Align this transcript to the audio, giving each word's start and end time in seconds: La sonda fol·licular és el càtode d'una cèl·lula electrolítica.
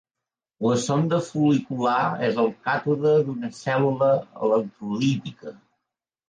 La 0.67 0.77
sonda 0.83 1.17
fol·licular 1.25 1.97
és 2.29 2.39
el 2.45 2.49
càtode 2.69 3.13
d'una 3.29 3.51
cèl·lula 3.59 4.09
electrolítica. 4.49 5.55